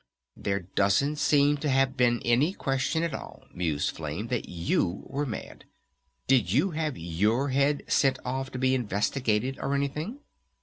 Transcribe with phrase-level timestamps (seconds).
[0.35, 5.27] "There doesn't seem to have been any question at all," mused Flame, "that you were
[5.27, 5.65] mad!
[6.25, 10.17] Did you have your head sent off to be investigated or anything?"